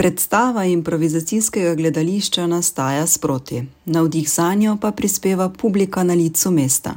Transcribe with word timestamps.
Predstava 0.00 0.64
improvizacijskega 0.64 1.74
gledališča 1.74 2.46
nastaja 2.46 3.06
sproti, 3.06 3.62
navdih 3.84 4.30
za 4.30 4.54
njo 4.54 4.76
pa 4.80 4.90
prispeva 4.90 5.48
publika 5.48 6.02
na 6.02 6.14
licu 6.14 6.50
mesta. 6.50 6.94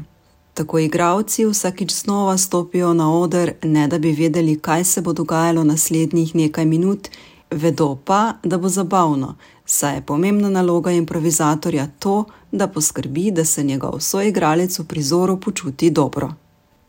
Tako 0.53 0.79
igravci 0.79 1.45
vsakič 1.45 1.93
znova 1.93 2.37
stopijo 2.37 2.93
na 2.93 3.19
oder, 3.19 3.51
ne 3.63 3.87
da 3.87 3.99
bi 3.99 4.11
vedeli, 4.11 4.59
kaj 4.59 4.83
se 4.83 5.01
bo 5.01 5.13
dogajalo 5.13 5.63
naslednjih 5.63 6.35
nekaj 6.35 6.65
minut, 6.65 7.09
vedo 7.51 7.97
pa, 8.05 8.33
da 8.43 8.57
bo 8.57 8.69
zabavno, 8.69 9.35
saj 9.65 9.95
je 9.95 10.01
pomembna 10.01 10.49
naloga 10.49 10.91
improvizatorja 10.91 11.87
to, 11.99 12.23
da 12.51 12.67
poskrbi, 12.67 13.31
da 13.31 13.45
se 13.45 13.63
njegov 13.63 13.99
soigralec 13.99 14.79
v 14.79 14.83
prizoru 14.83 15.39
počuti 15.39 15.89
dobro. 15.89 16.33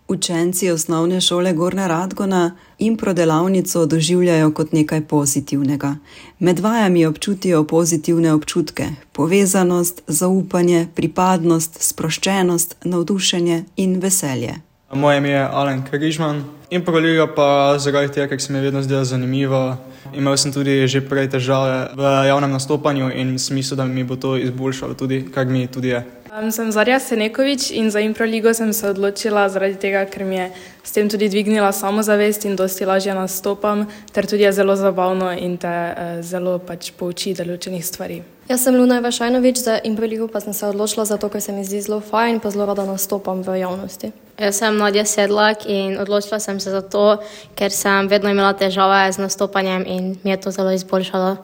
Učenci 0.09 0.71
osnovne 0.71 1.21
šole 1.21 1.53
Gorna 1.53 1.87
Radgona 1.87 2.57
impro 2.79 3.13
delavnico 3.13 3.87
doživljajo 3.87 4.51
kot 4.55 4.73
nekaj 4.73 5.01
pozitivnega. 5.01 5.97
Med 6.39 6.59
vajami 6.59 7.07
občutijo 7.07 7.65
pozitivne 7.65 8.33
občutke: 8.33 8.85
povezanost, 9.13 10.03
zaupanje, 10.07 10.87
pripadnost, 10.95 11.83
sproščenost, 11.83 12.77
navdušenje 12.85 13.65
in 13.77 14.01
veselje. 14.01 14.55
Moje 14.93 15.19
ime 15.19 15.29
je 15.29 15.49
Alen 15.53 15.83
Križman, 15.91 16.45
impro 16.71 16.99
liga 16.99 17.27
pa 17.37 17.79
zaradi 17.79 18.13
tega, 18.13 18.29
ker 18.29 18.43
se 18.43 18.53
mi 18.53 18.59
je 18.59 18.63
vedno 18.63 18.83
zdela 18.83 19.05
zanimiva. 19.05 19.77
Imel 20.15 20.37
sem 20.37 20.53
tudi 20.53 20.87
že 20.87 21.01
prej 21.01 21.31
težave 21.31 21.89
v 21.97 22.03
javnem 22.29 22.51
nastopanju 22.51 23.11
in 23.15 23.33
mislim, 23.33 23.77
da 23.77 23.85
mi 23.85 24.05
bo 24.05 24.17
to 24.17 24.37
izboljšalo, 24.37 24.95
tudi, 24.95 25.25
kar 25.35 25.47
mi 25.47 25.67
tudi 25.67 25.89
je. 25.89 26.05
Um, 26.35 26.51
sem 26.51 26.73
Zarja 26.73 26.99
Senekovič 26.99 27.71
in 27.71 27.91
za 27.91 28.01
Improligo 28.01 28.55
sem 28.55 28.73
se 28.73 28.89
odločila 28.91 29.47
zaradi 29.49 29.77
tega, 29.79 30.03
ker 30.03 30.25
mi 30.27 30.35
je 30.35 30.51
s 30.83 30.91
tem 30.91 31.07
tudi 31.09 31.29
dvignila 31.29 31.71
samozavest 31.73 32.45
in 32.45 32.57
dosti 32.57 32.83
lažje 32.85 33.15
nastopam, 33.15 33.87
ter 34.13 34.27
tudi 34.27 34.43
je 34.43 34.53
zelo 34.53 34.75
zabavno 34.77 35.31
in 35.31 35.55
te 35.57 35.69
uh, 35.69 36.19
zelo 36.27 36.59
pač 36.59 36.91
pouči 36.99 37.37
določenih 37.39 37.85
stvari. 37.87 38.19
Jaz 38.51 38.67
sem 38.67 38.75
Luna 38.75 38.99
Vašajnovič 38.99 39.63
za 39.63 39.79
Improligo, 39.87 40.27
pa 40.27 40.41
sem 40.43 40.53
se 40.53 40.67
odločila 40.67 41.05
zato, 41.07 41.31
ker 41.31 41.39
se 41.41 41.55
mi 41.55 41.63
zdi 41.63 41.87
zelo 41.87 42.01
fajn 42.03 42.35
in 42.35 42.41
pa 42.43 42.51
zelo 42.51 42.67
rada 42.67 42.83
nastopam 42.83 43.47
v 43.47 43.61
javnosti. 43.63 44.11
Jaz 44.35 44.59
sem 44.59 44.75
Nadja 44.75 45.07
Sedlak 45.07 45.69
in 45.71 45.95
odločila 46.03 46.41
sem 46.43 46.59
se 46.59 46.75
za 46.75 46.83
to, 46.83 47.23
ker 47.55 47.71
sem 47.71 48.11
vedno 48.11 48.35
imela 48.35 48.59
težave 48.59 49.07
z 49.13 49.23
nastopanjem 49.23 49.87
in 49.87 50.17
mi 50.25 50.35
je 50.35 50.41
to 50.43 50.51
zelo 50.51 50.75
izboljšalo. 50.75 51.37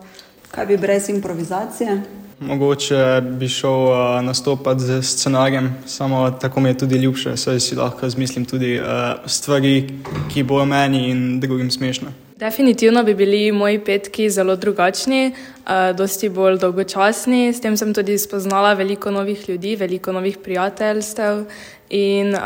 Kaj 0.50 0.66
bi 0.66 0.76
brez 0.82 1.06
improvizacije? 1.14 2.20
Mogoče 2.40 3.20
bi 3.20 3.48
šel 3.48 3.70
uh, 3.70 4.22
nastopati 4.22 4.80
z 4.80 5.02
scenarijem, 5.02 5.74
samo 5.86 6.30
tako 6.30 6.60
mi 6.60 6.68
je 6.68 6.78
tudi 6.78 6.96
ljubše, 6.96 7.36
saj 7.36 7.60
si 7.60 7.76
lahko 7.76 8.06
izmislim 8.06 8.44
tudi 8.44 8.78
uh, 8.80 8.86
stvari, 9.26 9.88
ki 10.32 10.42
bojo 10.42 10.64
meni 10.64 11.10
in 11.10 11.40
drugim 11.40 11.70
smešne. 11.70 12.08
Definitivno 12.36 13.02
bi 13.04 13.14
bili 13.14 13.52
moji 13.52 13.78
petki 13.84 14.30
zelo 14.30 14.56
drugačni, 14.56 15.32
uh, 15.32 15.96
dosti 15.96 16.28
bolj 16.28 16.58
dolgočasni. 16.58 17.52
S 17.52 17.60
tem 17.60 17.76
sem 17.76 17.94
tudi 17.94 18.18
spoznala 18.18 18.72
veliko 18.74 19.10
novih 19.10 19.48
ljudi, 19.48 19.76
veliko 19.76 20.12
novih 20.12 20.38
prijateljstev 20.38 21.44
in 21.90 22.34
uh, 22.34 22.40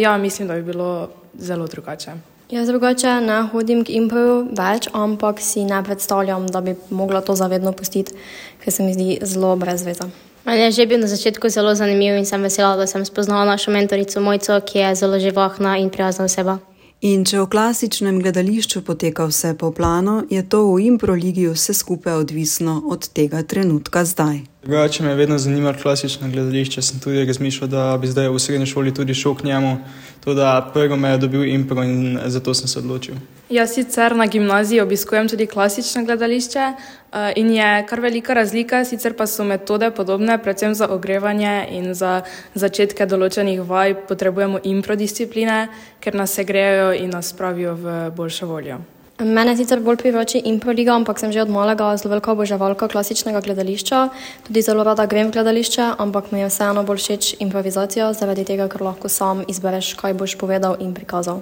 ja, 0.00 0.18
mislim, 0.18 0.48
da 0.48 0.54
bi 0.54 0.62
bilo 0.62 1.10
zelo 1.38 1.66
drugače. 1.66 2.35
Jaz 2.50 2.68
drugače 2.68 3.20
ne 3.20 3.40
hodim 3.50 3.80
k 3.84 3.90
improju 3.98 4.34
več, 4.54 4.86
ampak 4.94 5.40
si 5.42 5.64
ne 5.66 5.80
predstavljam, 5.82 6.46
da 6.46 6.60
bi 6.62 6.76
mogla 6.94 7.18
to 7.20 7.34
zavedno 7.34 7.72
pustiti, 7.74 8.14
ker 8.62 8.72
se 8.72 8.86
mi 8.86 8.94
zdi 8.94 9.18
zelo 9.22 9.56
brezveza. 9.56 10.06
Meni 10.44 10.62
je 10.62 10.70
že 10.70 10.86
bil 10.86 11.00
na 11.02 11.10
začetku 11.10 11.48
zelo 11.50 11.74
zanimiv 11.74 12.14
in 12.14 12.26
sem 12.26 12.42
vesela, 12.42 12.76
da 12.76 12.86
sem 12.86 13.04
spoznala 13.04 13.44
našo 13.44 13.74
mentorico 13.74 14.20
Mojco, 14.20 14.60
ki 14.62 14.78
je 14.78 14.94
zelo 14.94 15.18
živahna 15.18 15.74
in 15.82 15.90
prijazna 15.90 16.30
oseba. 16.30 16.58
In 17.00 17.24
če 17.26 17.40
v 17.42 17.48
klasičnem 17.50 18.22
gledališču 18.22 18.84
poteka 18.86 19.26
vse 19.26 19.56
po 19.58 19.72
planu, 19.74 20.22
je 20.30 20.46
to 20.46 20.62
v 20.70 20.86
improligi 20.86 21.48
vse 21.50 21.74
skupaj 21.74 22.14
odvisno 22.22 22.82
od 22.86 23.08
tega 23.10 23.42
trenutka 23.42 24.04
zdaj. 24.04 24.46
Drugače 24.66 25.02
me 25.02 25.10
je 25.10 25.16
vedno 25.16 25.38
zanimalo 25.38 25.76
klasično 25.82 26.28
gledališče. 26.28 26.82
Sem 26.82 27.00
tudi 27.00 27.24
razmišljal, 27.24 27.68
da 27.70 27.98
bi 28.00 28.06
zdaj 28.06 28.28
v 28.28 28.38
srednji 28.38 28.66
šoli 28.66 28.94
tudi 28.94 29.14
šel 29.14 29.34
k 29.34 29.44
njemu. 29.44 29.76
Tudi 30.24 30.42
prvo 30.74 30.96
me 30.96 31.08
je 31.08 31.18
dobil 31.18 31.44
impro 31.44 31.84
in 31.84 32.18
zato 32.26 32.54
sem 32.54 32.68
se 32.68 32.78
odločil. 32.78 33.14
Jaz 33.50 33.74
sicer 33.74 34.16
na 34.16 34.26
gimnaziji 34.26 34.80
obiskujem 34.80 35.28
tudi 35.28 35.46
klasično 35.46 36.04
gledališče 36.04 36.58
eh, 36.58 37.32
in 37.36 37.50
je 37.50 37.86
kar 37.86 38.00
velika 38.00 38.34
razlika, 38.34 38.84
sicer 38.84 39.14
pa 39.14 39.26
so 39.26 39.44
metode 39.44 39.90
podobne, 39.90 40.38
predvsem 40.42 40.74
za 40.74 40.88
ogrevanje 40.88 41.66
in 41.70 41.94
za 41.94 42.22
začetke 42.54 43.06
določenih 43.06 43.62
vaj 43.62 43.94
potrebujemo 44.08 44.58
impro 44.64 44.96
discipline, 44.96 45.68
ker 46.00 46.14
nas 46.14 46.34
segrejo 46.34 46.90
in 46.92 47.10
nas 47.10 47.30
spravijo 47.30 47.74
v 47.74 48.10
boljšo 48.16 48.46
voljo. 48.46 48.82
Mene 49.16 49.54
sicer 49.56 49.80
bolj 49.80 49.96
privlači 49.96 50.42
improliga, 50.44 50.92
ampak 50.92 51.16
sem 51.16 51.32
že 51.32 51.40
od 51.40 51.48
malega 51.48 51.96
zelo 51.96 52.12
velika 52.12 52.32
oboževalka 52.36 52.88
klasičnega 52.88 53.40
gledališča. 53.40 54.08
Tudi 54.44 54.62
zelo 54.62 54.84
rada 54.84 55.06
grem 55.08 55.30
v 55.30 55.32
gledališče, 55.32 55.96
ampak 55.96 56.32
mi 56.32 56.44
je 56.44 56.50
vseeno 56.52 56.84
bolj 56.84 57.00
všeč 57.00 57.40
improvizacija, 57.40 58.12
zaradi 58.12 58.44
tega, 58.44 58.68
ker 58.68 58.84
lahko 58.84 59.08
sam 59.08 59.40
izbereš, 59.48 59.94
kaj 59.96 60.12
boš 60.20 60.36
povedal 60.36 60.76
in 60.84 60.92
prikazal. 60.92 61.40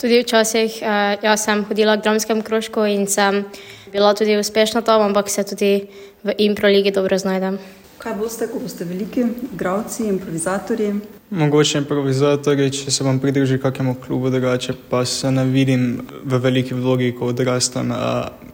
Tudi 0.00 0.22
včasih 0.24 0.80
uh, 0.80 1.20
jaz 1.20 1.44
sem 1.44 1.60
hodila 1.68 2.00
k 2.00 2.08
dramskem 2.08 2.40
krožku 2.40 2.88
in 2.88 3.04
sem 3.04 3.44
bila 3.92 4.14
tudi 4.16 4.40
uspešna 4.40 4.80
tam, 4.80 5.04
ampak 5.04 5.28
se 5.28 5.44
tudi 5.44 5.92
v 6.24 6.32
improligi 6.38 6.88
dobro 6.88 7.18
znajdem. 7.18 7.60
Kaj 8.00 8.14
boste, 8.16 8.46
ko 8.48 8.58
boste 8.58 8.84
veliki, 8.84 9.24
igravci, 9.52 10.06
improvizatorji? 10.08 10.94
Mogoče 11.30 11.78
improvizatorji, 11.78 12.70
če 12.72 12.90
se 12.90 13.04
vam 13.04 13.18
pridruži 13.20 13.58
kakemu 13.60 13.92
klubu, 14.06 14.30
drugače 14.32 14.72
pa 14.90 15.02
se 15.04 15.28
ne 15.30 15.44
vidim 15.44 16.00
v 16.24 16.38
veliki 16.40 16.74
vlogi, 16.74 17.10
ko 17.18 17.28
odrastem 17.28 17.90
uh, 17.92 17.98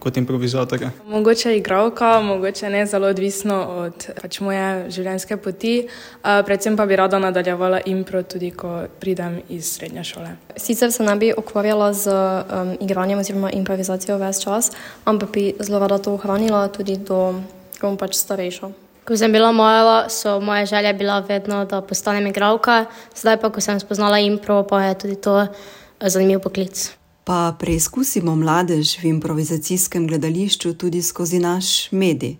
kot 0.03 0.17
improvizator. 0.19 0.83
Mogoče 1.07 1.55
igravka, 1.57 2.09
mogoče 2.21 2.69
ne 2.69 2.81
zelo 2.85 3.07
odvisno 3.07 3.55
od 3.85 4.09
pač 4.21 4.39
moje 4.43 4.91
življenjske 4.91 5.37
poti, 5.39 5.75
uh, 5.87 6.41
predvsem 6.45 6.75
pa 6.75 6.85
bi 6.85 6.97
rada 6.99 7.19
nadaljevala 7.23 7.79
impro, 7.87 8.25
tudi 8.27 8.49
ko 8.51 8.81
pridem 8.99 9.37
iz 9.49 9.69
srednje 9.77 10.03
šole. 10.11 10.33
Sicer 10.57 10.91
se 10.91 11.05
ne 11.07 11.15
bi 11.15 11.31
ukvarjala 11.37 11.93
z 11.93 12.17
um, 12.17 12.73
igranjem 12.83 13.23
oziroma 13.23 13.53
improvizacijo 13.55 14.19
ves 14.19 14.43
čas, 14.43 14.73
ampak 15.05 15.31
bi 15.31 15.45
zelo 15.59 15.79
rada 15.79 16.01
to 16.03 16.17
ohranila 16.19 16.67
tudi 16.67 16.99
do, 16.99 17.39
ko 17.79 17.87
bom 17.87 17.97
pač 17.97 18.19
starejša. 18.19 18.86
Ko 19.07 19.15
sem 19.15 19.31
bila 19.31 19.51
mala, 19.55 20.09
so 20.09 20.39
moje 20.39 20.65
želje 20.65 20.93
bila 20.93 21.19
vedno, 21.19 21.65
da 21.65 21.81
postanem 21.81 22.27
igralka, 22.27 22.85
zdaj 23.15 23.37
pa, 23.39 23.49
ko 23.49 23.61
sem 23.61 23.79
spoznala 23.79 24.19
impro, 24.19 24.63
pa 24.67 24.81
je 24.83 24.97
tudi 24.99 25.15
to 25.15 25.39
eh, 25.41 26.09
zanimiv 26.09 26.39
poklic. 26.43 26.91
Pa 27.23 27.55
preizkusimo 27.59 28.35
mladež 28.35 28.99
v 28.99 29.05
improvizacijskem 29.15 30.07
gledališču 30.07 30.73
tudi 30.73 31.01
skozi 31.01 31.39
naš 31.39 31.91
medij. 31.91 32.35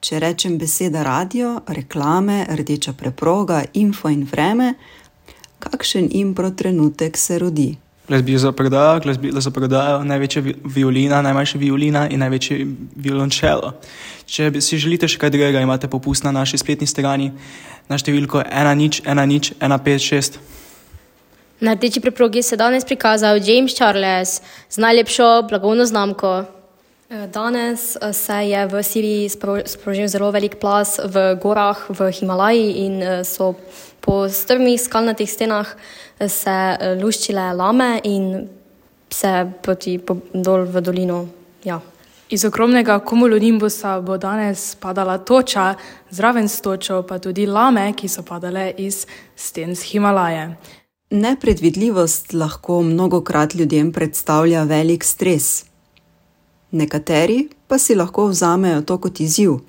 Če 0.00 0.18
rečem 0.22 0.58
beseda 0.58 1.02
radio, 1.02 1.60
reklame, 1.66 2.46
rdeča 2.46 2.92
preproga, 2.92 3.64
info 3.72 4.08
in 4.08 4.22
vreme, 4.30 4.74
kakšen 5.58 6.08
impro 6.12 6.50
trenutek 6.50 7.16
se 7.18 7.38
rodi? 7.38 7.72
Glasbi 8.08 8.38
za 8.38 8.52
prodajo, 8.52 9.00
glasbi 9.00 9.30
za 9.32 9.50
prodajo, 9.50 10.04
največja 10.04 10.42
violina, 10.64 11.22
najmanjša 11.22 11.58
violina 11.58 12.08
in 12.08 12.20
največji 12.20 12.66
violončelo. 12.96 13.72
Če 14.28 14.50
si 14.60 14.76
želite 14.76 15.08
še 15.08 15.16
kaj 15.22 15.32
drugega, 15.32 15.62
imate 15.64 15.88
popust 15.88 16.24
na 16.24 16.32
naši 16.32 16.60
spletni 16.60 16.84
strani 16.86 17.30
na 17.88 17.96
številko 17.96 18.42
1-0-1-0-1-5-6. 18.44 20.36
Na 21.64 21.72
rdeči 21.78 22.02
preprogi 22.04 22.42
se 22.44 22.60
danes 22.60 22.84
prikazal 22.84 23.40
James 23.40 23.72
Charles 23.72 24.42
z 24.68 24.84
najlepšo 24.84 25.48
blagovno 25.48 25.86
znamko. 25.88 26.44
Danes 27.32 27.96
se 28.12 28.36
je 28.50 28.66
v 28.66 28.82
Siriji 28.82 29.28
sprožil 29.64 30.08
zelo 30.08 30.28
velik 30.34 30.58
plas 30.60 30.98
v 30.98 31.36
gorah 31.40 31.86
v 31.88 32.10
Himalaji 32.12 32.68
in 32.84 33.00
so 33.24 33.54
po 34.04 34.28
strmih 34.28 34.80
skalnatih 34.80 35.30
stenah 35.30 35.66
se 36.28 36.50
eh, 36.50 36.94
luščile 37.00 37.48
lame 37.56 38.00
in 38.04 38.48
se 39.10 39.32
poti 39.62 39.98
dol 40.34 40.68
v 40.68 40.80
dolino. 40.84 41.24
Ja. 41.64 41.80
Iz 42.28 42.44
ogromnega 42.44 42.98
kumulonimbusa 43.04 43.98
bo 44.00 44.16
danes 44.18 44.74
padala 44.80 45.18
toča, 45.18 45.74
zraven 46.10 46.48
s 46.48 46.60
točo 46.60 47.02
pa 47.08 47.18
tudi 47.18 47.46
lame, 47.46 47.92
ki 47.92 48.08
so 48.08 48.24
padale 48.26 48.72
iz 48.78 49.04
sten 49.36 49.76
z 49.76 49.92
Himalaje. 49.92 50.48
Nepredvidljivost 51.10 52.32
lahko 52.32 52.82
mnogokrat 52.82 53.54
ljudem 53.54 53.92
predstavlja 53.92 54.64
velik 54.64 55.04
stres. 55.04 55.64
Nekateri 56.70 57.48
pa 57.68 57.78
si 57.78 57.94
lahko 57.94 58.26
vzamejo 58.32 58.82
to 58.82 58.98
kot 58.98 59.20
izziv 59.20 59.60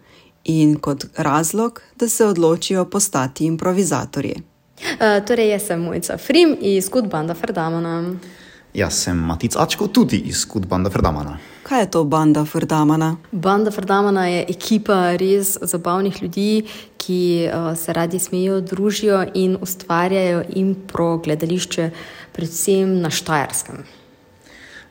in 0.46 0.76
kot 0.80 1.06
razlog, 1.18 1.82
da 2.00 2.10
se 2.10 2.26
odločijo 2.26 2.86
postati 2.86 3.46
improvizatorji. 3.46 4.36
Uh, 4.76 5.26
torej, 5.28 5.50
jaz 5.50 5.68
sem 5.68 5.82
Mojca 5.82 6.18
Frim 6.18 6.58
iz 6.62 6.90
Kudbanda 6.90 7.34
Ferdamana. 7.34 8.16
Jaz 8.74 8.94
sem 8.94 9.18
Matic 9.18 9.56
Ačko, 9.56 9.88
tudi 9.88 10.18
iz 10.18 10.46
Kudbanda 10.46 10.90
Ferdamana. 10.90 11.38
Kaj 11.64 11.82
je 11.82 11.92
to 11.92 12.04
banda 12.04 12.46
Ferdamana? 12.46 13.16
Banda 13.32 13.72
Ferdamana 13.72 14.28
je 14.28 14.46
ekipa 14.50 15.16
res 15.18 15.58
zabavnih 15.62 16.22
ljudi, 16.24 16.66
ki 16.98 17.48
uh, 17.48 17.72
se 17.78 17.94
radi 17.94 18.20
smejijo, 18.20 18.60
družijo 18.62 19.24
in 19.34 19.58
ustvarjajo 19.62 20.44
impro 20.60 21.18
gledališče, 21.18 21.90
predvsem 22.36 23.00
na 23.02 23.10
Štajerskem. 23.10 23.86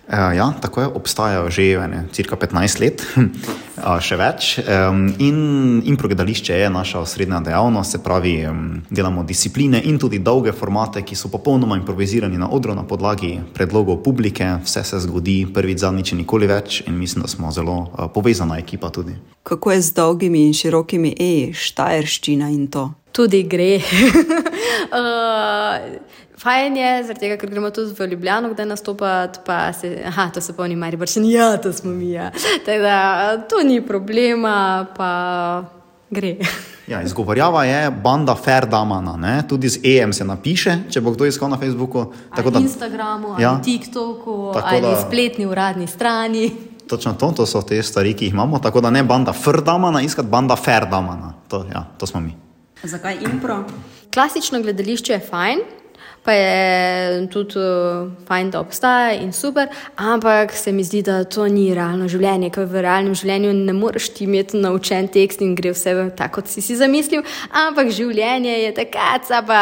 Uh, 0.08 0.36
ja, 0.36 0.52
tako 0.60 0.80
je, 0.80 0.86
obstajajo 0.86 1.50
že 1.50 1.80
cirka 2.12 2.36
15 2.36 2.80
let. 2.80 3.00
uh, 3.16 3.96
še 4.00 4.16
več. 4.20 4.58
Um, 4.60 5.08
in 5.18 5.80
improgledališče 5.84 6.58
je 6.60 6.70
naša 6.70 7.00
osrednja 7.00 7.40
dejavnost, 7.40 7.96
se 7.96 8.02
pravi, 8.04 8.46
um, 8.46 8.82
delamo 8.90 9.24
discipline 9.24 9.80
in 9.80 9.98
tudi 9.98 10.18
dolge 10.18 10.52
formate, 10.52 11.02
ki 11.02 11.16
so 11.16 11.28
popolnoma 11.32 11.76
improvizirani 11.80 12.36
na 12.38 12.50
odru 12.52 12.74
na 12.76 12.84
podlagi 12.84 13.40
predlogov 13.54 14.02
publike. 14.04 14.44
Vse 14.64 14.84
se 14.84 15.00
zgodi 15.00 15.46
prvič, 15.48 15.78
zadnjič 15.80 16.12
nikoli 16.12 16.46
več, 16.52 16.82
in 16.86 16.98
mislim, 17.00 17.24
da 17.24 17.28
smo 17.28 17.48
zelo 17.52 17.88
uh, 17.88 18.04
povezana 18.12 18.58
ekipa 18.60 18.92
tudi. 18.92 19.16
Kako 19.42 19.72
je 19.72 19.80
z 19.80 19.96
dolgimi 19.96 20.46
in 20.46 20.52
širokimi 20.52 21.16
E, 21.16 21.52
štajerščina 21.56 22.52
in 22.52 22.68
to? 22.68 22.90
Tudi 23.14 23.42
gre. 23.48 23.80
uh, 24.92 25.80
Fajn 26.44 26.76
je, 26.76 26.88
tega, 27.16 27.38
ker 27.40 27.48
gremo 27.48 27.70
tudi 27.72 27.94
v 27.96 28.10
Ljubljano, 28.10 28.50
kdaj 28.52 28.66
nastopati, 28.68 29.40
pa 29.46 29.72
se, 29.72 29.96
aha, 30.06 30.28
to 30.28 30.42
se 30.44 30.52
polni 30.52 30.76
mari, 30.76 30.98
pa 31.00 31.06
še 31.08 31.22
ni, 31.24 31.30
ja, 31.32 31.54
to 31.56 31.72
smo 31.72 31.88
mi. 31.88 32.10
Ja. 32.12 32.26
Da, 32.66 32.98
to 33.48 33.62
ni 33.64 33.80
problema, 33.80 34.84
pa 34.96 35.10
gre. 36.12 36.36
Ja, 36.84 36.98
izgovorjava 37.00 37.62
je 37.64 37.88
banda 38.04 38.34
Ferdamana, 38.36 39.14
ne? 39.16 39.38
tudi 39.48 39.70
z 39.72 39.80
EM 39.88 40.12
se 40.12 40.24
napiše, 40.24 40.74
če 40.92 41.00
bo 41.00 41.14
kdo 41.14 41.24
iskal 41.24 41.48
na 41.48 41.56
Facebooku. 41.56 42.02
Na 42.36 42.42
da... 42.44 42.60
Instagramu, 42.60 43.38
ja. 43.40 43.54
TikToku, 43.64 44.52
ali 44.52 44.82
da... 44.84 44.98
spletni 45.00 45.46
uradni 45.48 45.86
strani. 45.88 46.50
Točno 46.84 47.14
to, 47.16 47.30
to 47.40 47.46
so 47.48 47.62
te 47.64 47.78
stvari, 47.80 48.12
ki 48.12 48.28
jih 48.28 48.36
imamo. 48.36 48.60
Tako 48.60 48.82
da 48.84 48.90
ne 48.92 49.00
banda 49.00 49.32
Ferdamana, 49.32 50.02
iskati 50.04 50.28
banda 50.28 50.58
Ferdamana. 50.60 51.32
To, 51.48 51.62
ja, 51.72 51.86
to 51.96 52.06
smo 52.06 52.20
mi. 52.20 52.36
Zakaj 52.82 53.16
impro? 53.32 53.62
Klasično 54.12 54.60
gledališče 54.60 55.16
je 55.16 55.22
fajn, 55.24 55.64
pa 56.24 56.32
je 56.32 57.28
tudi 57.28 57.58
uh, 57.60 58.08
fajn, 58.26 58.50
da 58.50 58.60
obstaja 58.60 59.12
in 59.20 59.32
super, 59.32 59.68
ampak 59.96 60.52
se 60.56 60.72
mi 60.72 60.84
zdi, 60.84 61.02
da 61.04 61.18
to 61.24 61.44
ni 61.52 61.66
realno 61.76 62.08
življenje, 62.08 62.48
ker 62.54 62.64
v 62.64 62.80
realnem 62.86 63.12
življenju 63.18 63.52
ne 63.58 63.74
moreš 63.76 64.08
ti 64.16 64.24
imeti 64.24 64.56
naučen 64.56 65.10
tekst 65.12 65.44
in 65.44 65.52
gre 65.58 65.74
vse 65.76 65.92
tako, 66.16 66.40
kot 66.40 66.48
si 66.48 66.64
si 66.64 66.78
zamislil, 66.80 67.20
ampak 67.52 67.92
življenje 67.92 68.56
je 68.62 68.72
tako, 68.80 69.44
pa 69.44 69.60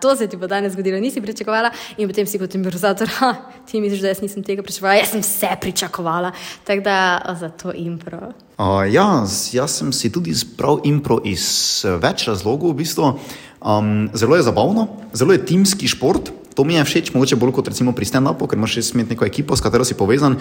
to 0.00 0.14
se 0.16 0.30
ti 0.30 0.38
bo 0.38 0.46
danes 0.46 0.76
zgodilo, 0.76 1.02
nisi 1.02 1.20
pričakovala 1.20 1.72
in 1.98 2.06
potem 2.06 2.26
si 2.26 2.38
kot 2.38 2.54
improvizator, 2.54 3.10
ti 3.68 3.82
misliš, 3.82 4.06
da 4.06 4.14
jaz 4.14 4.22
nisem 4.22 4.46
tega 4.46 4.62
pričakovala, 4.62 5.02
jaz 5.02 5.16
sem 5.16 5.26
vse 5.26 5.52
pričakovala, 5.60 6.30
tako 6.64 6.86
da 6.86 6.98
za 7.40 7.50
to 7.50 7.74
impro. 7.74 8.30
Uh, 8.60 8.86
ja, 8.86 9.24
jaz 9.52 9.78
sem 9.80 9.90
si 9.92 10.12
tudi 10.12 10.30
izbral 10.30 10.84
impro 10.86 11.18
iz 11.26 11.82
več 11.82 12.28
razlogov, 12.30 12.76
v 12.76 12.84
bistvu. 12.84 13.14
Um, 13.60 14.08
zelo 14.14 14.36
je 14.36 14.42
zabavno, 14.42 14.88
zelo 15.12 15.32
je 15.32 15.44
timski 15.44 15.88
šport. 15.88 16.32
To 16.54 16.64
mi 16.64 16.74
je 16.74 16.84
všeč, 16.84 17.12
mogoče 17.14 17.36
bolj 17.36 17.52
kot 17.56 17.68
recimo 17.68 17.92
pri 17.92 18.08
stand-upu, 18.08 18.48
ker 18.48 18.58
imaš 18.58 18.80
res 18.80 18.90
neko 18.96 19.24
ekipo, 19.24 19.56
s 19.56 19.62
katero 19.62 19.84
si 19.84 19.94
povezan. 19.94 20.40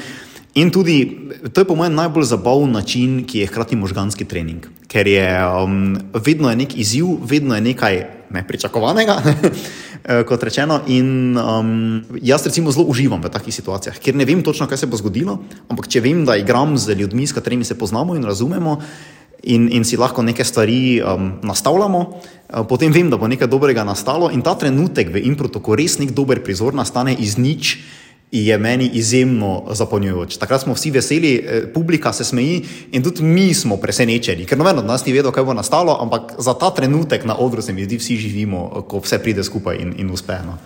In 0.58 0.72
tudi 0.74 1.30
to 1.54 1.62
je 1.62 1.68
po 1.68 1.78
mojem 1.78 1.94
najbolj 1.94 2.26
zabaven 2.32 2.72
način, 2.74 3.22
ki 3.28 3.44
je 3.44 3.50
hkrati 3.52 3.78
možganski 3.78 4.26
trening. 4.26 4.66
Ker 4.90 5.08
je 5.08 5.28
um, 5.46 6.00
vedno 6.14 6.50
je 6.50 6.56
nek 6.56 6.74
izziv, 6.78 7.20
vedno 7.22 7.56
je 7.56 7.62
nekaj 7.62 8.02
nepričakovanega, 8.34 9.20
eh, 9.24 10.24
kot 10.26 10.44
rečeno. 10.44 10.82
In 10.88 11.38
um, 11.38 12.02
jaz 12.22 12.48
recimo 12.48 12.72
zelo 12.72 12.88
uživam 12.90 13.22
v 13.22 13.30
takih 13.30 13.54
situacijah, 13.54 14.00
ker 14.00 14.16
ne 14.16 14.26
vem 14.26 14.42
točno, 14.44 14.68
kaj 14.68 14.82
se 14.82 14.90
bo 14.90 14.98
zgodilo, 14.98 15.42
ampak 15.70 15.92
če 15.92 16.02
vem, 16.02 16.26
da 16.26 16.40
igram 16.40 16.78
z 16.78 16.98
ljudmi, 16.98 17.28
s 17.28 17.36
katerimi 17.36 17.68
se 17.68 17.78
poznamo 17.78 18.16
in 18.16 18.26
razumemo 18.26 18.80
in, 19.44 19.70
in 19.72 19.86
si 19.86 19.98
lahko 19.98 20.22
neke 20.22 20.44
stvari 20.44 21.02
um, 21.02 21.32
nastavljamo, 21.44 22.00
uh, 22.00 22.66
potem 22.68 22.92
vem, 22.92 23.10
da 23.10 23.18
bo 23.18 23.28
nekaj 23.28 23.48
dobrega 23.48 23.84
nastalo. 23.84 24.32
In 24.32 24.42
ta 24.42 24.56
trenutek 24.56 25.14
v 25.14 25.24
improtu, 25.30 25.62
ko 25.64 25.76
res 25.80 26.00
nek 26.00 26.12
dober 26.12 26.44
prizor 26.44 26.74
nastane 26.74 27.16
iz 27.16 27.38
nič, 27.38 27.78
je 28.32 28.58
meni 28.58 28.90
izjemno 28.94 29.64
zapolnjujoč. 29.74 30.38
Takrat 30.38 30.62
smo 30.62 30.74
vsi 30.74 30.92
veseli, 30.92 31.36
eh, 31.36 31.74
publika 31.74 32.14
se 32.14 32.24
smeji 32.24 32.66
in 32.92 33.04
tudi 33.04 33.24
mi 33.24 33.54
smo 33.54 33.78
presenečeni, 33.78 34.46
ker 34.46 34.58
noben 34.58 34.78
od 34.78 34.86
nas 34.86 35.06
ni 35.06 35.14
vedel, 35.14 35.32
kaj 35.32 35.44
bo 35.44 35.54
nastalo, 35.54 35.98
ampak 36.02 36.34
za 36.38 36.54
ta 36.54 36.70
trenutek 36.70 37.26
na 37.26 37.38
odru 37.38 37.62
se 37.62 37.74
mi 37.74 37.86
zdi, 37.86 37.98
vsi 37.98 38.18
živimo, 38.18 38.86
ko 38.88 39.00
vse 39.00 39.20
pride 39.20 39.44
skupaj 39.44 39.78
in, 39.82 39.94
in 39.98 40.12
uspe. 40.12 40.38
No. 40.46 40.58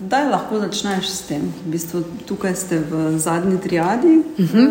Kdaj 0.00 0.30
lahko 0.30 0.60
začneš 0.60 1.08
s 1.08 1.20
tem? 1.20 1.52
V 1.66 1.70
bistvu, 1.70 2.04
tukaj 2.26 2.54
ste 2.54 2.78
v 2.78 3.18
zadnji 3.18 3.58
triadi 3.58 4.22
uh 4.38 4.44
-huh. 4.44 4.70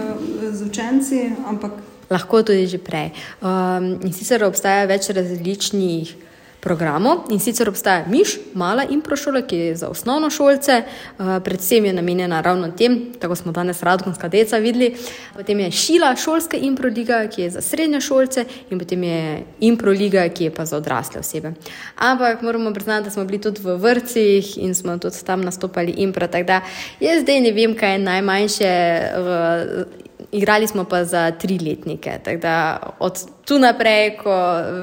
z 0.51 0.61
učenci, 0.61 1.29
ampak 1.45 1.71
lahko 2.09 2.43
tudi 2.43 2.67
že 2.67 2.77
prej. 2.77 3.13
Um, 3.41 3.99
in 4.03 4.13
sicer 4.13 4.43
obstaja 4.43 4.85
več 4.89 5.09
različnih 5.09 6.29
programov. 6.59 7.29
In 7.31 7.39
sicer 7.39 7.69
obstaja 7.69 8.03
Miš, 8.07 8.35
mala 8.53 8.83
improšola, 8.83 9.41
ki 9.47 9.55
je 9.55 9.75
za 9.75 9.87
osnovno 9.89 10.29
šolce, 10.29 10.81
uh, 10.83 11.37
predvsem 11.43 11.85
je 11.85 11.93
namenjena 11.93 12.41
ravno 12.41 12.71
tem, 12.71 13.13
tako 13.19 13.35
smo 13.35 13.51
danes 13.51 13.83
radkonska 13.83 14.27
deca 14.27 14.57
videli. 14.57 14.95
Potem 15.35 15.59
je 15.59 15.71
Šila, 15.71 16.15
šolska 16.15 16.57
improliga, 16.57 17.21
ki 17.27 17.41
je 17.41 17.49
za 17.49 17.61
srednje 17.61 18.01
šolce, 18.01 18.45
in 18.69 18.79
potem 18.79 19.03
je 19.03 19.43
improliga, 19.59 20.27
ki 20.29 20.49
je 20.49 20.53
pa 20.53 20.65
za 20.65 20.77
odrasle 20.77 21.19
osebe. 21.19 21.53
Ampak 21.95 22.41
moramo 22.41 22.73
priznati, 22.73 23.05
da 23.05 23.11
smo 23.11 23.25
bili 23.25 23.41
tudi 23.41 23.61
v 23.63 23.77
vrcih 23.77 24.57
in 24.57 24.75
smo 24.75 24.97
tudi 24.97 25.23
tam 25.25 25.41
nastopali 25.41 25.91
impro. 25.97 26.27
Tako 26.27 26.43
da 26.43 26.61
jaz 26.99 27.23
zdaj 27.23 27.41
ne 27.41 27.51
vem, 27.51 27.75
kaj 27.75 27.91
je 27.91 27.99
najmanjše. 27.99 28.69
V, 29.15 30.08
igrali 30.31 30.67
smo 30.67 30.83
pa 30.83 31.05
za 31.05 31.31
tri 31.31 31.59
letnike. 31.59 32.19
Tako 32.23 32.41
da 32.41 32.79
od 32.99 33.25
tu 33.45 33.59
naprej, 33.59 34.17
ko 34.17 34.31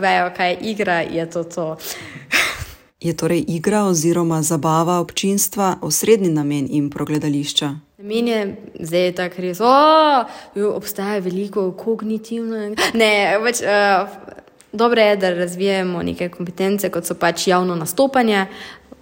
vejo, 0.00 0.30
kaj 0.36 0.50
je 0.50 0.58
igra, 0.60 1.00
je 1.00 1.30
to 1.30 1.44
to. 1.44 1.76
je 3.00 3.16
torej 3.16 3.44
igra 3.48 3.84
oziroma 3.84 4.42
zabava 4.42 4.98
občinstva 5.00 5.76
osrednji 5.82 6.28
namen 6.28 6.68
in 6.70 6.90
progledališča? 6.90 7.74
Namen 7.98 8.28
je 8.28 8.56
zdaj 8.80 9.12
tako 9.12 9.42
res, 9.42 9.58
da 9.58 10.28
obstaja 10.74 11.18
veliko 11.18 11.72
kognitivno. 11.72 12.74
Ne, 12.94 13.38
več. 13.42 13.62
Uh, 13.62 14.08
Dobro 14.76 15.00
je, 15.00 15.16
da 15.16 15.30
razvijamo 15.30 16.02
neke 16.02 16.28
kompetence, 16.28 16.90
kot 16.92 17.06
so 17.08 17.14
pač 17.16 17.46
javno 17.48 17.74
nastopanje, 17.74 18.42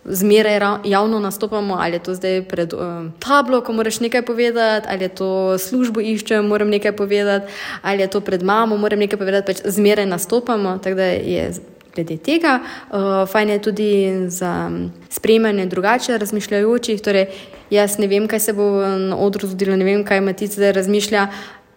zmeraj 0.04 0.60
javno 0.84 1.18
nastopamo, 1.20 1.74
ali 1.80 1.92
je 1.92 2.02
to 2.02 2.14
zdaj 2.14 2.42
pred 2.48 2.72
um, 2.74 3.12
tablo, 3.18 3.60
ko 3.60 3.72
moraš 3.72 4.00
nekaj 4.00 4.22
povedati, 4.22 4.86
ali 4.90 5.04
je 5.04 5.08
to 5.08 5.58
službo 5.58 6.00
iščem, 6.00 6.46
moram 6.46 6.68
nekaj 6.68 6.92
povedati, 6.96 7.52
ali 7.82 8.02
je 8.02 8.10
to 8.10 8.20
pred 8.20 8.42
mamo, 8.42 8.76
moram 8.76 8.98
nekaj 8.98 9.18
povedati, 9.18 9.46
pač 9.52 9.62
zmeraj 9.64 10.06
nastopamo. 10.06 10.78
Tako 10.78 10.96
da 10.96 11.04
je 11.04 11.52
glede 11.94 12.16
tega 12.16 12.58
uh, 12.60 13.28
fajn 13.30 13.50
je 13.50 13.62
tudi 13.62 13.90
za 14.28 14.66
um, 14.66 14.92
sprejemanje 15.10 15.66
drugače 15.66 16.18
razmišljajočih. 16.18 17.00
Torej, 17.00 17.26
jaz 17.70 17.98
ne 17.98 18.06
vem, 18.06 18.28
kaj 18.28 18.40
se 18.40 18.52
bo 18.52 18.70
na 18.98 19.16
odru 19.16 19.48
zgodilo, 19.48 19.76
ne 19.76 19.84
vem, 19.84 20.04
kaj 20.04 20.20
Matica 20.20 20.54
zdaj 20.54 20.72
razmišlja 20.72 21.28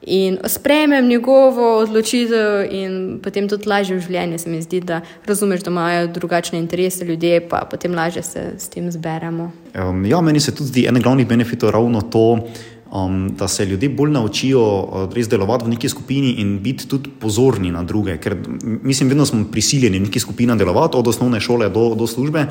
in 0.08 0.38
sprejmem 0.46 1.08
njegovo 1.08 1.78
odločitev, 1.78 2.72
in 2.72 3.20
potem 3.24 3.50
tudi 3.50 3.68
lažje 3.68 3.98
v 3.98 4.06
življenju. 4.08 4.40
Se 4.40 4.50
mi 4.50 4.62
zdi, 4.64 4.80
da 4.80 5.02
razumeš, 5.28 5.66
da 5.68 5.72
imajo 5.72 6.08
drugačne 6.16 6.60
interese 6.60 7.06
ljudje, 7.06 7.42
pa 7.50 7.66
potem 7.70 7.96
lažje 7.96 8.24
se 8.24 8.46
s 8.58 8.72
tem 8.72 8.88
zberemo. 8.92 9.52
Um, 9.76 10.06
ja, 10.08 10.22
meni 10.22 10.40
se 10.40 10.56
tudi 10.56 10.72
zdi 10.72 10.88
eden 10.88 11.04
glavnih 11.04 11.28
benefitov 11.28 11.76
ravno 11.76 12.02
to. 12.02 12.48
Um, 12.88 13.36
da 13.36 13.50
se 13.52 13.66
ljudje 13.66 13.90
bolj 13.92 14.14
naučijo 14.16 14.62
uh, 14.64 15.02
res 15.12 15.28
delovati 15.28 15.66
v 15.66 15.74
neki 15.74 15.90
skupini 15.92 16.38
in 16.40 16.54
biti 16.64 16.86
tudi 16.88 17.12
pozorni 17.20 17.68
na 17.72 17.82
druge. 17.84 18.16
Ker, 18.24 18.38
mislim, 18.64 19.10
vedno 19.12 19.26
smo 19.28 19.42
prisiljeni 19.52 20.00
v 20.00 20.06
neki 20.06 20.22
skupini 20.24 20.56
delovati, 20.56 20.96
od 20.96 21.08
osnovne 21.12 21.42
šole 21.44 21.68
do, 21.70 21.90
do 22.00 22.08
službe, 22.08 22.46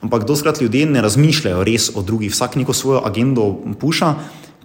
ampak 0.00 0.28
doskrat 0.30 0.60
ljudje 0.62 0.86
ne 0.86 1.02
razmišljajo 1.02 1.64
res 1.66 1.90
o 1.90 2.04
drugih, 2.06 2.30
vsak 2.30 2.54
neko 2.62 2.72
svojo 2.72 3.02
agendo 3.04 3.48
puša 3.80 4.14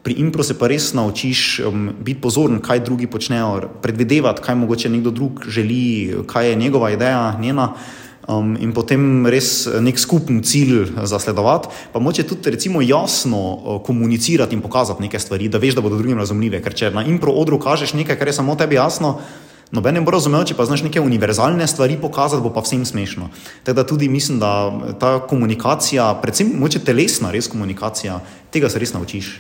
pri 0.06 0.22
impro 0.22 0.46
se 0.46 0.54
pa 0.54 0.68
res 0.70 0.92
naučiš 0.94 1.66
um, 1.66 1.90
biti 1.98 2.22
pozoren, 2.22 2.60
kaj 2.62 2.84
drugi 2.86 3.08
počnejo, 3.10 3.72
predvidevati, 3.82 4.44
kaj 4.46 4.56
mogoče 4.56 4.90
nekdo 4.94 5.10
drug 5.10 5.48
želi, 5.50 6.14
kaj 6.30 6.50
je 6.50 6.60
njegova 6.62 6.92
ideja, 6.94 7.38
njena. 7.42 7.72
Um, 8.30 8.54
in 8.62 8.72
potem 8.74 9.26
res 9.30 9.68
nek 9.82 9.98
skupen 10.02 10.44
cilj 10.46 10.92
zasledovati, 11.10 11.70
pa 11.94 12.02
moče 12.02 12.26
tudi 12.26 12.54
recimo 12.54 12.82
jasno 12.82 13.82
komunicirati 13.86 14.54
in 14.54 14.62
pokazati 14.62 15.02
neke 15.02 15.20
stvari, 15.20 15.50
da 15.50 15.58
veš, 15.58 15.76
da 15.78 15.82
bodo 15.82 15.98
drugim 15.98 16.22
razumljive. 16.22 16.62
Ker 16.62 16.74
če 16.74 16.92
na 16.94 17.02
impro 17.06 17.34
odru 17.34 17.60
kažeš 17.62 17.94
nekaj, 17.98 18.18
kar 18.18 18.30
je 18.30 18.38
samo 18.38 18.56
tebi 18.56 18.78
jasno, 18.78 19.16
noben 19.74 19.98
ne 19.98 20.06
bo 20.06 20.14
razumel, 20.14 20.46
če 20.46 20.58
pa 20.58 20.70
znaš 20.70 20.86
neke 20.86 21.02
univerzalne 21.02 21.66
stvari 21.68 21.98
pokazati, 22.02 22.46
bo 22.46 22.54
pa 22.54 22.62
vsem 22.62 22.86
smešno. 22.86 23.32
Tako 23.64 23.82
da 23.82 23.90
tudi 23.90 24.10
mislim, 24.10 24.38
da 24.42 24.54
ta 25.02 25.18
komunikacija, 25.26 26.12
predvsem 26.22 26.54
moče 26.62 26.86
telesna 26.86 27.34
res 27.34 27.50
komunikacija, 27.50 28.22
tega 28.54 28.70
se 28.70 28.82
res 28.82 28.94
naučiš. 28.94 29.34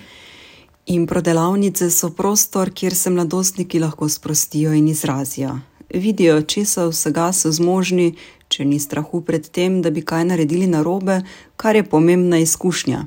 In 0.86 1.08
prodelavnice 1.08 1.90
so 1.90 2.10
prostor, 2.10 2.70
kjer 2.70 2.96
se 2.96 3.10
mladostniki 3.10 3.80
lahko 3.80 4.10
sprostijo 4.10 4.74
in 4.74 4.88
izrazijo. 4.88 5.60
Vidijo, 5.90 6.42
česa 6.42 6.86
vsega 6.88 7.32
so 7.34 7.52
zmožni, 7.52 8.14
če 8.48 8.66
ni 8.66 8.80
strahu 8.80 9.22
pred 9.22 9.50
tem, 9.50 9.82
da 9.82 9.90
bi 9.90 10.04
kaj 10.06 10.26
naredili 10.30 10.68
narobe, 10.68 11.24
kar 11.58 11.76
je 11.76 11.84
pomembna 11.90 12.38
izkušnja. 12.38 13.06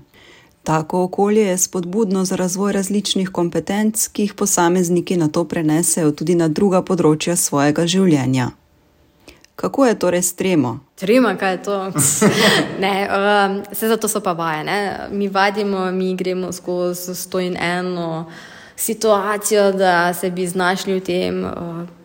Tako 0.63 1.03
okolje 1.03 1.45
je 1.47 1.59
spodbudno 1.59 2.25
za 2.25 2.37
razvoj 2.37 2.73
različnih 2.73 3.31
kompetenc, 3.31 4.09
ki 4.09 4.23
jih 4.23 4.35
posamezniki 4.35 5.17
na 5.17 5.29
to 5.29 5.45
prenesejo 5.45 6.11
tudi 6.11 6.35
na 6.35 6.49
druga 6.49 6.83
področja 6.83 7.37
svojega 7.37 7.87
življenja. 7.87 8.51
Kako 9.59 9.87
je 9.87 9.99
torej 9.99 10.23
s 10.23 10.35
tremo? 10.39 10.79
Trema, 10.95 11.37
kaj 11.37 11.53
je 11.53 11.63
to? 11.63 11.93
ne, 12.85 13.09
um, 13.11 13.63
vse 13.71 13.89
zato 13.89 14.09
so 14.09 14.21
pa 14.21 14.33
vaje. 14.33 14.65
Ne? 14.65 14.99
Mi 15.11 15.29
vadimo, 15.29 15.91
mi 15.91 16.15
gremo 16.15 16.53
skozi 16.53 17.15
sto 17.15 17.41
in 17.41 17.57
eno 17.57 18.31
situacijo, 18.77 19.73
da 19.73 20.15
se 20.15 20.31
bi 20.31 20.47
znašli 20.47 20.95
v 20.95 21.01
tem. 21.01 21.43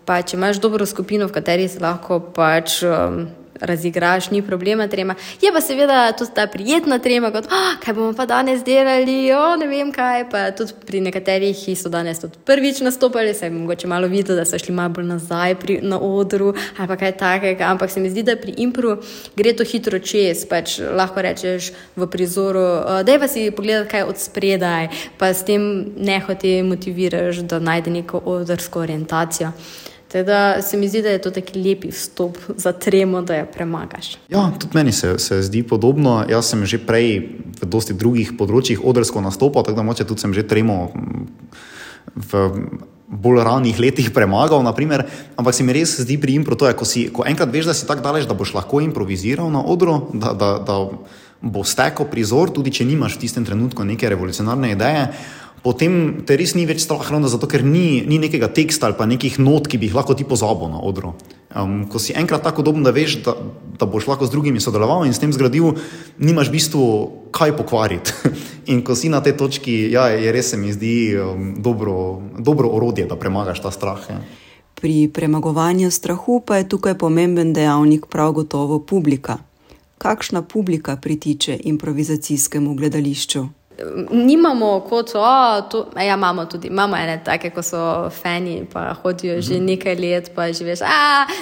Pa, 0.05 0.21
če 0.21 0.37
imaš 0.37 0.57
dobro 0.57 0.85
skupino, 0.85 1.27
v 1.29 1.31
kateri 1.31 1.67
se 1.69 1.79
lahko 1.79 2.19
pač. 2.33 2.81
Um, 2.83 3.27
razigraš, 3.63 4.29
ni 4.31 4.41
problema, 4.41 4.87
trema. 4.87 5.15
Je 5.41 5.51
pa 5.53 5.61
seveda 5.61 6.11
tudi 6.17 6.31
ta 6.35 6.47
prijetna 6.47 6.99
trema, 6.99 7.31
kot 7.31 7.45
oh, 7.45 7.75
kaj 7.83 7.93
bomo 7.93 8.13
pa 8.13 8.25
danes 8.25 8.63
delali, 8.63 9.31
o, 9.33 9.55
ne 9.59 9.67
vem 9.67 9.91
kaj. 9.91 10.27
Pa 10.29 10.45
tudi 10.51 10.75
pri 10.85 11.01
nekaterih, 11.07 11.57
ki 11.65 11.75
so 11.75 11.89
danes 11.89 12.19
tudi 12.19 12.39
prvič 12.45 12.81
nastopili, 12.85 13.33
se 13.33 13.45
je 13.45 13.51
mogoče 13.51 13.87
malo 13.87 14.07
videti, 14.07 14.35
da 14.35 14.45
so 14.45 14.59
šli 14.59 14.75
malo 14.75 14.93
bolj 14.97 15.07
nazaj 15.13 15.55
pri, 15.59 15.79
na 15.81 15.99
odru 15.99 16.53
ali 16.77 16.97
kaj 16.97 17.17
takega. 17.17 17.71
Ampak 17.71 17.91
se 17.91 17.99
mi 17.99 18.09
zdi, 18.09 18.23
da 18.23 18.35
pri 18.35 18.53
impru 18.57 18.97
gre 19.35 19.53
to 19.53 19.63
hitro 19.63 19.99
čez. 19.99 20.45
Pač 20.49 20.79
lahko 20.79 21.21
rečeš 21.21 21.71
v 21.95 22.07
prizoru, 22.07 22.65
da 23.03 23.11
je 23.11 23.19
pa 23.19 23.27
si 23.27 23.51
pogledati 23.51 23.91
kaj 23.91 24.03
od 24.03 24.17
spredaj, 24.17 24.89
pa 25.17 25.33
s 25.33 25.45
tem 25.45 25.93
nehote 25.97 26.63
motiviraš, 26.63 27.43
da 27.47 27.59
najde 27.59 27.91
neko 27.91 28.21
odrsko 28.25 28.79
orientacijo. 28.79 29.51
Teda 30.13 30.61
se 30.61 30.77
mi 30.77 30.85
zdi, 30.85 31.01
da 31.01 31.09
je 31.09 31.21
to 31.25 31.31
taki 31.33 31.57
lepi 31.57 31.89
vstop 31.89 32.37
za 32.57 32.71
tremo, 32.71 33.21
da 33.25 33.39
jo 33.39 33.47
premagaš. 33.53 34.11
Ja, 34.29 34.51
tudi 34.59 34.77
meni 34.77 34.91
se, 34.93 35.15
se 35.19 35.41
zdi 35.41 35.63
podobno. 35.65 36.21
Jaz 36.29 36.53
sem 36.53 36.61
že 36.69 36.77
prej 36.77 37.41
v 37.57 37.65
dosti 37.65 37.97
drugih 37.97 38.35
področjih 38.37 38.85
odrsko 38.85 39.25
nastopal, 39.25 39.65
tako 39.65 39.81
da 39.81 39.87
moče 39.89 40.05
tudi 40.05 40.21
sem 40.21 40.37
že 40.37 40.45
tremo 40.45 40.93
v 42.13 42.43
bolj 43.09 43.41
ranih 43.41 43.79
letih 43.81 44.13
premagal, 44.13 44.61
naprimer. 44.61 45.09
ampak 45.33 45.53
se 45.53 45.65
mi 45.65 45.73
res 45.73 45.97
zdi 46.05 46.21
pri 46.21 46.37
impro 46.37 46.53
to, 46.55 46.69
je, 46.69 46.77
ko, 46.77 46.85
si, 46.85 47.09
ko 47.09 47.25
enkrat 47.25 47.49
veš, 47.49 47.65
da 47.65 47.73
si 47.73 47.89
tako 47.89 48.05
daleč, 48.05 48.29
da 48.29 48.37
boš 48.37 48.53
lahko 48.53 48.85
improviziral 48.85 49.49
na 49.49 49.65
odru, 49.65 50.13
da, 50.13 50.37
da, 50.37 50.57
da 50.61 50.77
bo 51.41 51.65
stekel 51.65 52.05
prizor, 52.05 52.53
tudi 52.53 52.69
če 52.69 52.85
nimaš 52.85 53.17
v 53.17 53.25
tistem 53.25 53.45
trenutku 53.45 53.81
neke 53.81 54.05
revolucionarne 54.09 54.77
ideje 54.77 55.09
potem 55.63 56.23
te 56.27 56.35
res 56.35 56.53
ni 56.59 56.67
več 56.67 56.83
strah, 56.83 57.07
ravno 57.07 57.31
zato, 57.31 57.47
ker 57.47 57.63
ni, 57.63 58.03
ni 58.03 58.19
nekega 58.19 58.51
teksta 58.51 58.89
ali 58.89 58.97
pa 58.99 59.07
nekih 59.07 59.39
not, 59.39 59.69
ki 59.71 59.79
bi 59.79 59.87
jih 59.87 59.95
lahko 59.95 60.15
ti 60.19 60.27
pozabil 60.27 60.67
na 60.69 60.83
odru. 60.83 61.13
Um, 61.55 61.85
ko 61.87 62.01
si 62.03 62.15
enkrat 62.17 62.43
tako 62.43 62.65
doben, 62.67 62.83
da 62.83 62.91
veš, 62.91 63.21
da, 63.23 63.35
da 63.79 63.87
boš 63.87 64.09
lahko 64.09 64.27
z 64.27 64.35
drugimi 64.35 64.59
sodeloval 64.63 65.07
in 65.07 65.15
s 65.15 65.23
tem 65.23 65.31
zgradil, 65.31 65.77
nimaš 66.19 66.51
v 66.51 66.57
bistvu 66.57 66.83
kaj 67.31 67.55
pokvariti. 67.55 68.11
in 68.73 68.83
ko 68.83 68.97
si 68.99 69.07
na 69.13 69.23
tej 69.23 69.37
točki, 69.39 69.87
ja, 69.93 70.09
je 70.11 70.35
res 70.35 70.51
se 70.51 70.59
mi 70.59 70.75
zdi 70.75 71.15
um, 71.15 71.55
dobro, 71.63 72.19
dobro 72.37 72.73
orodje, 72.75 73.07
da 73.07 73.15
premagaš 73.15 73.63
ta 73.63 73.71
strah. 73.71 74.03
Ja. 74.11 74.19
Pri 74.83 75.07
premagovanju 75.07 75.87
strahu 75.91 76.41
pa 76.43 76.59
je 76.59 76.67
tukaj 76.75 76.99
pomemben 76.99 77.55
dejavnik 77.55 78.11
prav 78.11 78.35
gotovo 78.35 78.83
publika. 78.83 79.39
Kakšna 79.97 80.41
publika 80.41 80.97
pritiče 80.99 81.55
improvizacijskemu 81.63 82.75
gledališču? 82.75 83.47
Nimamo 84.11 84.79
kot, 84.89 85.15
o, 85.15 85.61
to, 85.71 85.85
ja, 85.95 86.13
imamo 86.13 86.45
tudi, 86.45 86.67
imamo 86.67 86.95
ene 86.95 87.21
take, 87.25 87.49
ko 87.49 87.63
so 87.63 88.09
fani, 88.09 88.65
pa 88.73 88.93
hodijo 88.93 89.41
že 89.41 89.57
mhm. 89.57 89.65
nekaj 89.65 89.95
let, 89.95 90.31
pa 90.35 90.51
že 90.53 90.65
veš, 90.65 90.79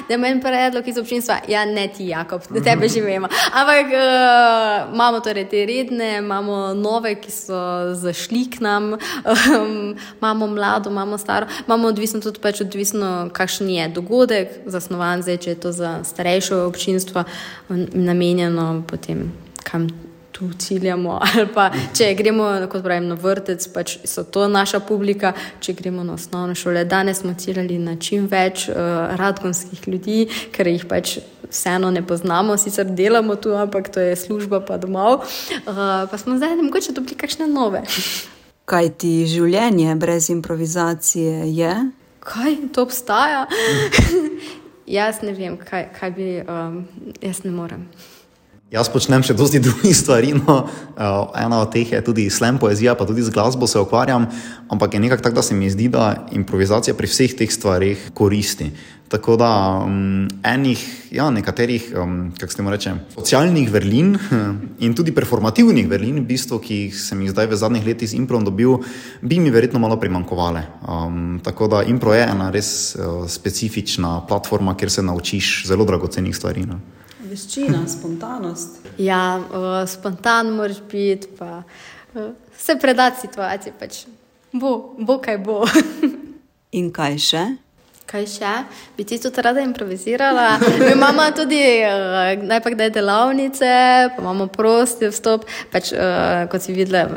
da 0.08 0.16
ima 0.16 0.28
en 0.28 0.42
predlog 0.42 0.88
iz 0.88 0.98
občinstva. 0.98 1.42
Ja, 1.48 1.66
ne 1.66 1.88
ti, 1.88 2.08
Jakob, 2.08 2.42
da 2.50 2.62
tebe 2.64 2.90
že 2.90 3.02
vemo. 3.02 3.28
Ampak 3.54 3.92
uh, 3.92 4.94
imamo 4.94 5.20
torej 5.20 5.50
te 5.50 5.66
redne, 5.66 6.18
imamo 6.18 6.74
nove, 6.74 7.16
ki 7.16 7.32
so 7.32 7.60
zašli 7.94 8.46
k 8.50 8.60
nam, 8.60 8.94
um, 8.94 9.96
imamo 10.18 10.48
mlado, 10.48 10.90
imamo 10.90 11.18
staro, 11.18 11.48
imamo 11.68 11.88
odvisno 11.88 12.22
tudi 12.22 12.40
pač 12.40 12.62
odvisno, 12.62 13.30
kakšen 13.34 13.70
je 13.70 13.88
dogodek, 13.88 14.48
zasnovan 14.66 15.22
zdaj, 15.22 15.38
če 15.38 15.50
je 15.50 15.60
to 15.60 15.72
za 15.72 16.00
starejše 16.04 16.56
občinstvo 16.56 17.24
namenjeno 17.94 18.84
potem 18.88 19.32
kam 19.64 19.88
tu 20.32 20.50
ciljamo. 20.60 21.20
Pa, 21.56 21.70
če 21.98 22.14
gremo 22.18 22.48
pravim, 22.84 23.08
na 23.08 23.18
vrtec, 23.20 23.68
pač 23.74 23.98
so 24.08 24.24
to 24.24 24.48
naša 24.48 24.80
publika, 24.80 25.34
če 25.60 25.76
gremo 25.78 26.04
na 26.04 26.16
osnovno 26.18 26.56
šole. 26.56 26.86
Danes 26.86 27.22
smo 27.22 27.34
ciljali 27.34 27.78
na 27.80 27.98
čim 28.00 28.28
več 28.32 28.68
uh, 28.70 28.76
radgonskih 29.20 29.88
ljudi, 29.88 30.26
ker 30.56 30.68
jih 30.72 30.86
pač 30.90 31.20
vseeno 31.52 31.92
ne 31.92 32.04
poznamo, 32.08 32.58
sicer 32.58 32.88
delamo 32.88 33.36
tu, 33.36 33.56
ampak 33.56 33.92
to 33.92 34.00
je 34.00 34.16
služba 34.16 34.62
pa 34.66 34.78
domov. 34.78 35.26
Uh, 35.66 36.08
pa 36.12 36.18
smo 36.18 36.38
zdaj, 36.38 36.56
da 36.56 36.64
mogoče 36.64 36.96
dobili 36.96 37.20
kakšne 37.20 37.48
nove. 37.52 37.84
Kaj 38.66 38.94
ti 39.04 39.14
življenje 39.28 39.96
brez 40.00 40.30
improvizacije 40.32 41.52
je? 41.52 41.76
Kaj 42.24 42.58
to 42.72 42.86
obstaja? 42.88 43.48
jaz 45.00 45.22
ne 45.22 45.34
vem, 45.34 45.58
kaj, 45.58 45.90
kaj 46.00 46.12
bi, 46.16 46.32
um, 46.46 46.84
jaz 47.22 47.44
ne 47.44 47.52
morem. 47.52 47.88
Jaz 48.72 48.88
počnem 48.88 49.20
še 49.20 49.36
dosti 49.36 49.60
drugih 49.66 49.92
stvari. 49.92 50.32
No. 50.32 50.64
Uh, 50.96 51.28
ena 51.36 51.60
od 51.60 51.74
teh 51.76 51.92
je 51.92 52.00
tudi 52.00 52.30
slam 52.32 52.56
poezija, 52.56 52.96
pa 52.96 53.04
tudi 53.04 53.20
z 53.20 53.34
glasbo 53.34 53.68
se 53.68 53.76
ukvarjam, 53.84 54.30
ampak 54.72 54.96
je 54.96 55.04
nekako 55.04 55.28
tako, 55.28 55.42
da 55.42 55.44
se 55.44 55.58
mi 55.60 55.68
zdi, 55.68 55.90
da 55.92 56.24
improvizacija 56.32 56.96
pri 56.96 57.12
vseh 57.12 57.36
teh 57.36 57.52
stvarih 57.52 58.12
koristi. 58.16 58.70
Tako 59.12 59.36
da 59.36 59.50
um, 59.84 60.24
enih, 60.48 60.80
ja, 61.12 61.26
nekaterih, 61.36 61.90
um, 62.00 62.32
kako 62.32 62.54
se 62.54 62.64
mu 62.64 62.72
reče, 62.72 62.94
socialnih 63.12 63.68
vrlin 63.68 64.16
in 64.88 64.96
tudi 64.96 65.12
performativnih 65.12 65.90
vrlin, 65.92 66.22
v 66.24 66.30
bistvu, 66.32 66.62
ki 66.64 66.80
sem 66.96 67.26
jih 67.26 67.34
zdaj 67.36 67.52
v 67.52 67.60
zadnjih 67.60 67.92
letih 67.92 68.08
z 68.08 68.16
improm 68.16 68.48
dobil, 68.48 68.78
bi 69.20 69.44
mi 69.44 69.52
verjetno 69.52 69.84
malo 69.84 70.00
primankovale. 70.00 70.64
Um, 70.88 71.42
tako 71.44 71.68
da 71.68 71.84
impro 71.84 72.16
je 72.16 72.24
ena 72.24 72.48
res 72.56 72.96
uh, 72.96 73.28
specifična 73.28 74.22
platforma, 74.32 74.80
kjer 74.80 74.96
se 74.96 75.04
naučiš 75.04 75.68
zelo 75.68 75.84
dragocenih 75.84 76.32
stvari. 76.32 76.64
No 76.72 76.80
veščina, 77.32 77.86
spontanost. 77.88 78.82
Ja, 79.00 79.40
uh, 79.40 79.82
spontan 79.90 80.52
moraš 80.58 80.82
biti, 80.92 81.32
pa 81.38 81.64
uh, 81.64 82.32
se 82.58 82.76
predati 82.82 83.24
situaciji. 83.24 83.74
Pač. 83.80 84.04
Bo, 84.52 84.96
bo, 85.00 85.20
kaj 85.24 85.38
bo. 85.46 85.62
In 86.80 86.92
kaj 86.94 87.20
še? 87.24 87.44
Kaj 88.12 88.26
še? 88.28 88.52
Bi 88.98 89.06
ti 89.08 89.20
tudi 89.24 89.44
rada 89.44 89.64
improvizirala? 89.64 90.58
Mi 90.82 90.92
imamo 90.92 91.30
tudi 91.36 91.62
uh, 91.88 92.34
najprej 92.44 92.92
delavnice, 92.92 93.72
pa 94.16 94.20
imamo 94.20 94.50
prosti 94.52 95.08
vstop. 95.12 95.48
Pač, 95.72 95.94
uh, 95.96 96.44
kot 96.52 96.64
si 96.64 96.76
videla, 96.76 97.08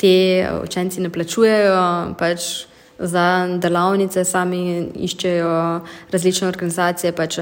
te 0.00 0.44
učenci 0.60 1.00
ne 1.00 1.12
plačujejo. 1.12 1.80
Pač, 2.20 2.66
za 2.98 3.58
delavnice, 3.58 4.24
sami 4.24 4.88
iščejo 4.94 5.50
različne 6.12 6.48
organizacije, 6.48 7.12
pač 7.12 7.38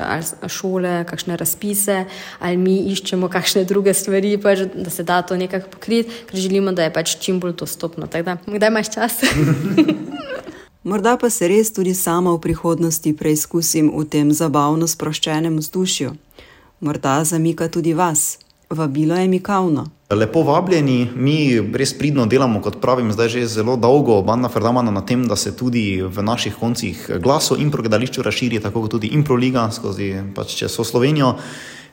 šole, 0.48 1.04
kakšne 1.08 1.36
razpise, 1.36 2.04
ali 2.40 2.56
mi 2.56 2.78
iščemo 2.92 3.28
kakšne 3.28 3.64
druge 3.64 3.94
stvari, 3.94 4.36
pač, 4.40 4.64
da 4.74 4.90
se 4.90 5.04
da 5.04 5.22
to 5.22 5.36
nekako 5.36 5.74
pokriti, 5.76 6.24
ker 6.30 6.40
želimo, 6.40 6.72
da 6.72 6.88
je 6.88 6.92
pač 6.92 7.16
čim 7.20 7.40
bolj 7.40 7.56
dostopno. 7.64 8.06
Da, 8.06 8.36
kdaj 8.46 8.68
imaš 8.68 8.94
čas? 8.94 9.20
Morda 10.82 11.16
pa 11.16 11.30
se 11.30 11.46
res 11.48 11.70
tudi 11.70 11.94
sama 11.94 12.32
v 12.34 12.40
prihodnosti 12.42 13.12
preizkusim 13.14 13.92
v 13.94 14.02
tem 14.10 14.32
zabavno 14.34 14.88
sproščenem 14.90 15.60
vzdušju. 15.60 16.10
Morda 16.82 17.20
zamika 17.24 17.68
tudi 17.68 17.94
vas. 17.94 18.40
Vabilo 18.70 19.14
je 19.14 19.28
mikavno. 19.28 19.86
Lepo 20.14 20.42
vabljeni, 20.42 21.08
mi 21.16 21.56
res 21.72 21.94
pridno 21.96 22.26
delamo, 22.28 22.60
kot 22.60 22.80
pravim, 22.82 23.12
zdaj 23.14 23.28
že 23.32 23.44
zelo 23.48 23.78
dolgo, 23.80 24.18
banda 24.22 24.50
Ferdamana, 24.52 24.90
na 24.92 25.00
tem, 25.00 25.24
da 25.28 25.36
se 25.36 25.54
tudi 25.56 26.02
v 26.04 26.22
naših 26.22 26.58
koncih 26.60 27.06
glaso 27.22 27.56
in 27.56 27.70
progledališču 27.72 28.22
razširi, 28.22 28.60
tako 28.60 28.82
kot 28.84 28.98
tudi 28.98 29.12
Improliga 29.16 29.70
skozi 29.72 30.12
pač 30.34 30.56
čez 30.58 30.76
Slovenijo. 30.76 31.36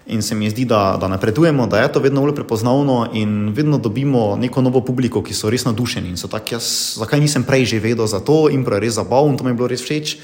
In 0.09 0.21
se 0.25 0.35
mi 0.35 0.49
zdi, 0.49 0.65
da, 0.65 0.97
da 0.99 1.07
napredujemo, 1.07 1.67
da 1.67 1.79
je 1.79 1.91
to 1.93 1.99
vedno 1.99 2.21
bolj 2.21 2.33
prepoznavno 2.35 3.13
in 3.13 3.53
vedno 3.53 3.77
dobimo 3.77 4.35
neko 4.35 4.61
novo 4.61 4.81
publiko, 4.81 5.21
ki 5.23 5.33
so 5.37 5.49
res 5.53 5.67
nadušeni. 5.69 6.09
In 6.09 6.17
so 6.17 6.27
tako, 6.27 6.57
jaz, 6.57 6.97
zakaj 6.97 7.21
nisem 7.21 7.45
prej 7.45 7.65
že 7.65 7.79
vedel 7.79 8.07
za 8.09 8.19
to, 8.19 8.49
Impro 8.49 8.75
je 8.75 8.81
res 8.81 8.97
zabavno, 8.97 9.37
to 9.37 9.43
mi 9.43 9.53
je 9.53 9.59
bilo 9.61 9.69
res 9.69 9.85
všeč. 9.85 10.17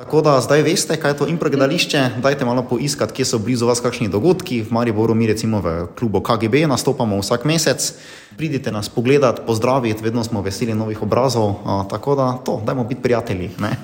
Tako 0.00 0.20
da 0.20 0.40
zdaj 0.40 0.62
veste, 0.62 0.96
kaj 0.96 1.10
je 1.10 1.16
to 1.16 1.26
improgledališče. 1.26 2.10
Dajte 2.22 2.44
malo 2.44 2.62
poiskati, 2.62 3.12
kje 3.12 3.24
so 3.24 3.38
blizu 3.38 3.66
vas 3.66 3.80
kakšni 3.84 4.08
dogodki. 4.08 4.62
V 4.62 4.72
Mariboru 4.72 5.14
mi 5.14 5.26
recimo 5.26 5.60
v 5.60 5.86
klubu 5.98 6.22
KGB 6.24 6.64
nastopamo 6.68 7.18
vsak 7.20 7.44
mesec. 7.44 7.92
Pridite 8.36 8.72
nas 8.72 8.88
pogledat, 8.88 9.42
pozdraviti, 9.46 10.02
vedno 10.02 10.24
smo 10.24 10.40
veseli 10.42 10.74
novih 10.74 11.02
obrazov. 11.02 11.54
A, 11.64 11.84
tako 11.90 12.14
da 12.14 12.32
to, 12.44 12.62
dajmo 12.66 12.84
biti 12.84 13.02
prijatelji. 13.02 13.50
Ne? 13.58 13.76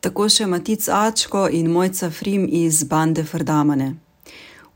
Tako 0.00 0.28
še 0.28 0.46
Matic 0.46 0.88
Ačko 0.88 1.48
in 1.48 1.72
Mojca 1.72 2.10
Frim 2.10 2.44
iz 2.50 2.84
bande 2.84 3.24
Ferdamane. 3.24 3.94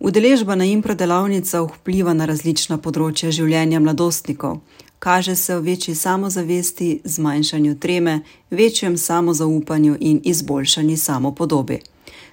Udeležba 0.00 0.54
na 0.54 0.64
improdelavnicah 0.64 1.68
vpliva 1.68 2.16
na 2.16 2.24
različna 2.24 2.80
področja 2.80 3.28
življenja 3.30 3.80
mladostnikov 3.80 4.62
kaže 5.02 5.36
se 5.36 5.56
v 5.56 5.60
večji 5.60 5.94
samozavesti, 5.94 7.00
zmanjšanju 7.04 7.78
treme, 7.78 8.20
večjem 8.50 8.98
samozaupanju 8.98 9.96
in 10.00 10.20
izboljšanju 10.24 10.96
samopodobe. 10.96 11.78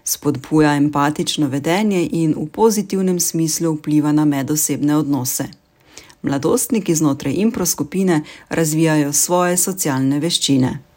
Spodbuja 0.03 0.75
empatično 0.75 1.47
vedenje 1.47 2.09
in 2.11 2.35
v 2.37 2.45
pozitivnem 2.45 3.19
smislu 3.19 3.73
vpliva 3.73 4.11
na 4.11 4.25
medosebne 4.25 4.97
odnose. 4.97 5.45
Mladostniki 6.21 6.95
znotraj 6.95 7.33
improskupine 7.33 8.21
razvijajo 8.49 9.13
svoje 9.13 9.57
socialne 9.57 10.19
veščine. 10.19 10.88